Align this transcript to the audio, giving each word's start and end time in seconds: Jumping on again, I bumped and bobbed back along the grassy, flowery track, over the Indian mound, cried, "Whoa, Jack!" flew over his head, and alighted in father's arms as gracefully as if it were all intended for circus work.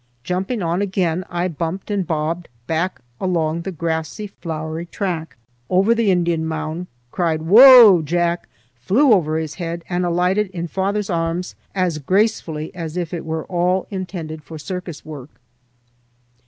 Jumping 0.23 0.63
on 0.63 0.81
again, 0.81 1.23
I 1.29 1.47
bumped 1.47 1.91
and 1.91 2.07
bobbed 2.07 2.49
back 2.65 3.01
along 3.19 3.61
the 3.61 3.71
grassy, 3.71 4.25
flowery 4.25 4.87
track, 4.87 5.37
over 5.69 5.93
the 5.93 6.09
Indian 6.09 6.43
mound, 6.43 6.87
cried, 7.11 7.43
"Whoa, 7.43 8.01
Jack!" 8.01 8.49
flew 8.73 9.13
over 9.13 9.37
his 9.37 9.53
head, 9.61 9.83
and 9.87 10.03
alighted 10.03 10.47
in 10.47 10.67
father's 10.67 11.11
arms 11.11 11.53
as 11.75 11.99
gracefully 11.99 12.73
as 12.73 12.97
if 12.97 13.13
it 13.13 13.25
were 13.25 13.45
all 13.45 13.85
intended 13.91 14.41
for 14.43 14.57
circus 14.57 15.05
work. 15.05 15.39